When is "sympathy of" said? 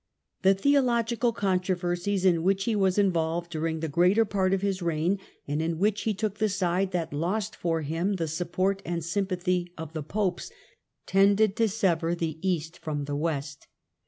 9.05-9.93